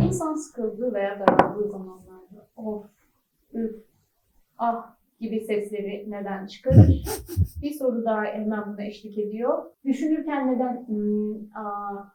[0.00, 2.48] İnsan sıkıldığı veya daraldığı zamanlarda.
[2.56, 2.84] Of,
[3.52, 3.76] üf,
[4.58, 7.04] ah gibi sesleri neden çıkarır?
[7.62, 9.64] bir soru daha hemen buna eşlik ediyor.
[9.84, 12.12] Düşünürken neden hmm, aa,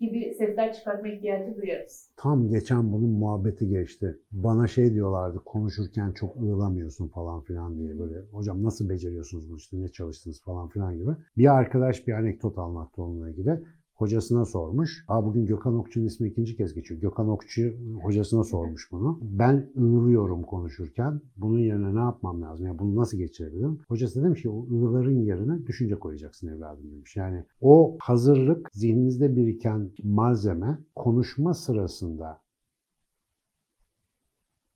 [0.00, 2.10] gibi sesler çıkartma ihtiyacı duyarız?
[2.16, 4.18] Tam geçen bunun muhabbeti geçti.
[4.32, 8.18] Bana şey diyorlardı konuşurken çok ığlamıyorsun falan filan diye böyle.
[8.32, 11.10] Hocam nasıl beceriyorsunuz bunu işte ne çalıştınız falan filan gibi.
[11.36, 13.60] Bir arkadaş bir anekdot anlattı onunla ilgili.
[13.96, 15.04] Hocasına sormuş.
[15.08, 17.00] Aa bugün Gökhan Okçu'nun ismi ikinci kez geçiyor.
[17.00, 19.18] Gökhan Okçu hocasına sormuş bunu.
[19.22, 21.20] Ben ığlıyorum konuşurken.
[21.36, 22.66] Bunun yerine ne yapmam lazım?
[22.66, 23.78] Yani bunu nasıl geçirebilirim?
[23.88, 27.16] Hocası demiş ki o ığların yerine düşünce koyacaksın evladım demiş.
[27.16, 32.40] Yani o hazırlık zihninizde biriken malzeme konuşma sırasında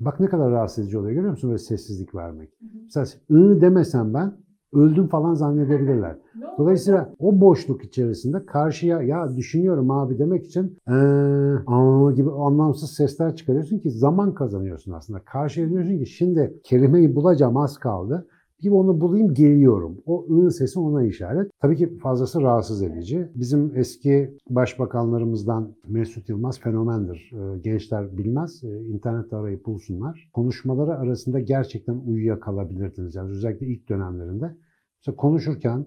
[0.00, 2.50] Bak ne kadar rahatsız edici oluyor görüyor musun böyle sessizlik vermek.
[2.84, 4.36] Mesela ı demesem ben
[4.72, 6.18] öldüm falan zannedebilirler.
[6.58, 13.78] Dolayısıyla o boşluk içerisinde karşıya ya düşünüyorum abi demek için aa gibi anlamsız sesler çıkarıyorsun
[13.78, 15.20] ki zaman kazanıyorsun aslında.
[15.20, 18.26] Karşıya diyorsun ki şimdi kelimeyi bulacağım az kaldı.
[18.62, 19.98] Bir onu bulayım geliyorum.
[20.06, 21.50] O ı sesi ona işaret.
[21.60, 23.28] Tabii ki fazlası rahatsız edici.
[23.34, 27.32] Bizim eski başbakanlarımızdan Mesut Yılmaz fenomendir.
[27.34, 28.64] Ee, Gençler bilmez.
[28.64, 30.30] Ee, İnternette arayıp bulsunlar.
[30.32, 33.14] Konuşmaları arasında gerçekten uyuyakalabilirdiniz.
[33.14, 34.56] Yani özellikle ilk dönemlerinde.
[35.00, 35.86] Mesela konuşurken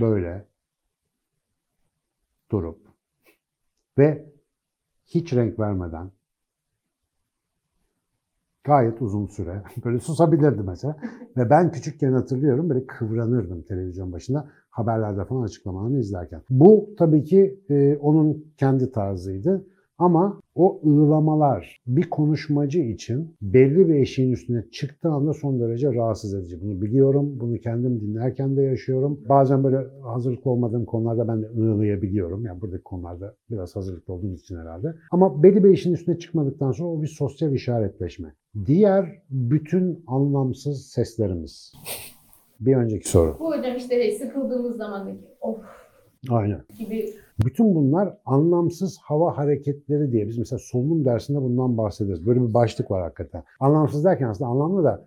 [0.00, 0.46] böyle
[2.50, 2.80] durup
[3.98, 4.32] ve
[5.06, 6.10] hiç renk vermeden
[8.64, 10.96] gayet uzun süre böyle susabilirdi mesela.
[11.36, 16.42] Ve ben küçükken hatırlıyorum böyle kıvranırdım televizyon başında haberlerde falan açıklamalarını izlerken.
[16.50, 19.66] Bu tabii ki e, onun kendi tarzıydı.
[19.98, 26.34] Ama o ığlamalar bir konuşmacı için belli bir eşiğin üstüne çıktığı anda son derece rahatsız
[26.34, 26.60] edici.
[26.62, 29.20] Bunu biliyorum, bunu kendim dinlerken de yaşıyorum.
[29.28, 32.44] Bazen böyle hazırlıklı olmadığım konularda ben de ığlayabiliyorum.
[32.44, 34.94] Yani buradaki konularda biraz hazırlıklı olduğum için herhalde.
[35.10, 38.34] Ama belli bir eşiğin üstüne çıkmadıktan sonra o bir sosyal işaretleşme.
[38.66, 41.72] Diğer bütün anlamsız seslerimiz.
[42.60, 43.36] Bir önceki soru.
[43.40, 45.58] Bu hocam işte sıkıldığımız zamandaki of
[46.30, 46.60] Aynen.
[46.78, 47.14] gibi
[47.44, 52.26] Bütün bunlar anlamsız hava hareketleri diye biz mesela solunum dersinde bundan bahsederiz.
[52.26, 53.44] Böyle bir başlık var hakikaten.
[53.60, 55.04] Anlamsız derken aslında anlamlı da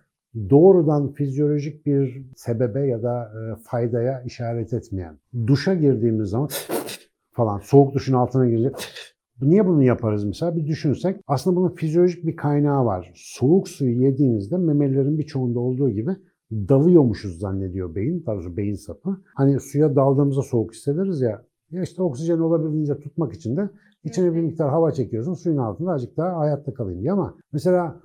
[0.49, 5.17] doğrudan fizyolojik bir sebebe ya da e, faydaya işaret etmeyen.
[5.47, 6.49] Duşa girdiğimiz zaman
[7.31, 8.73] falan soğuk duşun altına girecek.
[9.41, 10.55] Niye bunu yaparız mesela?
[10.55, 13.11] Bir düşünsek aslında bunun fizyolojik bir kaynağı var.
[13.15, 16.11] Soğuk suyu yediğinizde memelilerin birçoğunda olduğu gibi
[16.51, 19.17] dalıyormuşuz zannediyor beyin, doğrusu beyin sapı.
[19.35, 23.69] Hani suya daldığımızda soğuk hissederiz ya işte oksijen olabildiğince tutmak için de
[24.03, 28.01] içine bir miktar hava çekiyorsun, suyun altında azıcık daha hayatta kalayım diye ama mesela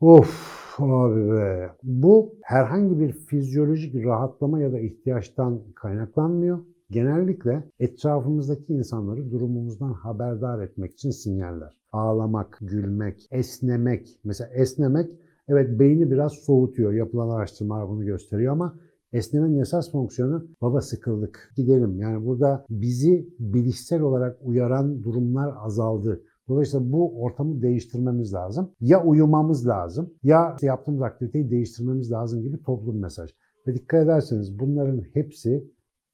[0.00, 6.58] of abi be bu herhangi bir fizyolojik rahatlama ya da ihtiyaçtan kaynaklanmıyor.
[6.90, 11.72] Genellikle etrafımızdaki insanları durumumuzdan haberdar etmek için sinyaller.
[11.92, 14.18] Ağlamak, gülmek, esnemek.
[14.24, 15.10] Mesela esnemek
[15.48, 16.92] evet beyni biraz soğutuyor.
[16.92, 18.74] Yapılan araştırmalar bunu gösteriyor ama
[19.14, 22.00] esnemenin esas fonksiyonu baba sıkıldık gidelim.
[22.00, 26.22] Yani burada bizi bilişsel olarak uyaran durumlar azaldı.
[26.48, 28.70] Dolayısıyla bu ortamı değiştirmemiz lazım.
[28.80, 33.30] Ya uyumamız lazım ya yaptığımız aktiviteyi değiştirmemiz lazım gibi toplum mesaj.
[33.66, 35.64] Ve dikkat ederseniz bunların hepsi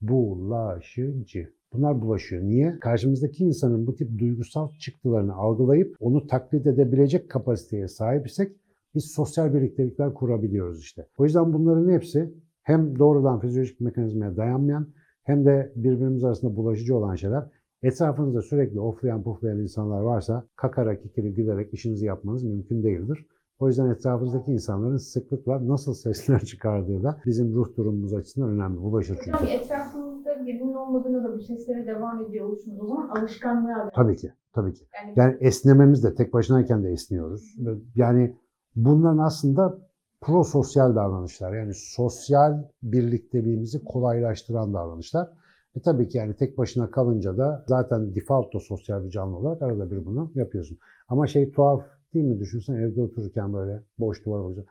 [0.00, 1.49] bulaşıcı.
[1.72, 2.43] Bunlar bulaşıyor.
[2.43, 2.78] Niye?
[2.81, 8.53] Karşımızdaki insanın bu tip duygusal çıktılarını algılayıp onu taklit edebilecek kapasiteye sahipsek
[8.94, 11.06] biz sosyal birliktelikler kurabiliyoruz işte.
[11.16, 14.87] O yüzden bunların hepsi hem doğrudan fizyolojik mekanizmaya dayanmayan
[15.25, 17.44] hem de birbirimiz arasında bulaşıcı olan şeyler.
[17.82, 23.26] Etrafınızda sürekli oflayan puflayan insanlar varsa kakarak ikili gülerek işinizi yapmanız mümkün değildir.
[23.59, 28.81] O yüzden etrafınızdaki insanların sıklıkla nasıl sesler çıkardığı da bizim ruh durumumuz açısından önemli.
[28.81, 29.38] Bulaşır çünkü.
[29.38, 32.82] Hocam etrafımızda birinin olmadığında da bu seslere devam ediyor oluşumuz.
[32.82, 33.91] O zaman alışkanlığa.
[33.94, 34.84] Tabii ki, tabii ki.
[34.94, 37.56] Yani Yani esnememiz de tek başınayken de esniyoruz.
[37.94, 38.37] Yani
[38.77, 39.78] bunların aslında
[40.20, 41.53] prososyal davranışlar.
[41.54, 45.28] Yani sosyal birlikteliğimizi kolaylaştıran davranışlar.
[45.76, 49.62] E tabii ki yani tek başına kalınca da zaten default da sosyal bir canlı olarak
[49.62, 50.78] arada bir bunu yapıyorsun.
[51.09, 51.83] Ama şey tuhaf
[52.15, 52.41] değil mi?
[52.41, 54.66] Düşünsen evde otururken böyle boş duvar olacak.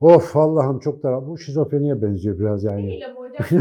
[0.00, 2.86] Of Allah'ım çok da bu şizofreniye benziyor biraz yani.
[2.86, 3.36] değil ama hocam.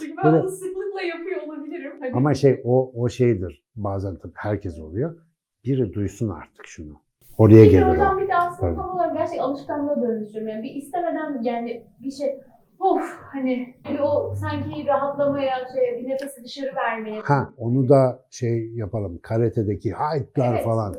[0.00, 1.92] Çünkü ben Böyle- sıklıkla yapıyor olabilirim.
[2.00, 3.64] Hani Ama şey o o şeydir.
[3.76, 5.16] Bazen tabii herkes oluyor.
[5.64, 6.92] Biri duysun artık şunu.
[7.38, 7.90] Oraya de gelir o.
[7.90, 8.80] hocam bir de aslında Tabii.
[9.24, 10.48] Olarak gerçek alışkanlığa dönüşüyorum.
[10.48, 12.40] Yani bir istemeden yani bir şey
[12.80, 17.20] of hani bir o sanki rahatlamaya, şey, bir nefesi dışarı vermeye.
[17.20, 19.18] Ha onu da şey yapalım.
[19.22, 20.64] Karate'deki haytlar Evet.
[20.64, 20.94] falan.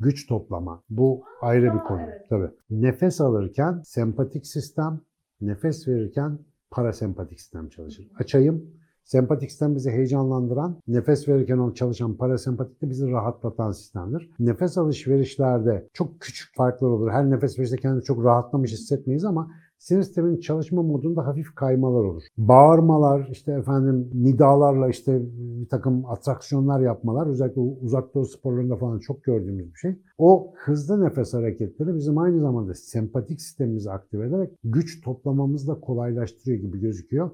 [0.00, 0.82] Güç toplama.
[0.90, 2.00] Bu ayrı bir konu.
[2.02, 2.26] evet.
[2.28, 2.50] Tabii.
[2.70, 5.00] Nefes alırken sempatik sistem,
[5.40, 6.38] nefes verirken
[6.70, 8.08] parasempatik sistem çalışır.
[8.18, 8.76] Açayım.
[9.06, 14.30] Sempatik sistem bizi heyecanlandıran, nefes verirken çalışan parasempatik de bizi rahatlatan sistemdir.
[14.38, 17.10] Nefes alışverişlerde çok küçük farklar olur.
[17.10, 22.22] Her nefes verişte kendimizi çok rahatlamış hissetmeyiz ama sinir sisteminin çalışma modunda hafif kaymalar olur.
[22.38, 29.24] Bağırmalar, işte efendim nidalarla işte bir takım atraksiyonlar yapmalar özellikle uzak doğu sporlarında falan çok
[29.24, 29.98] gördüğümüz bir şey.
[30.18, 36.62] O hızlı nefes hareketleri bizim aynı zamanda sempatik sistemimizi aktive ederek güç toplamamızı da kolaylaştırıyor
[36.62, 37.30] gibi gözüküyor.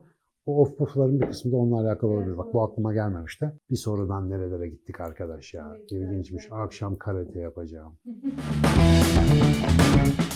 [0.47, 2.39] O off buff'ların bir kısmı da onunla alakalı olabilir.
[2.39, 3.53] Bak bu aklıma gelmemişti.
[3.71, 5.77] Bir sorudan nerelere gittik arkadaş ya.
[5.91, 6.49] İlginçmiş.
[6.51, 7.99] Akşam karate yapacağım.